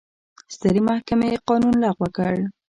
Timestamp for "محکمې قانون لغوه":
0.89-2.07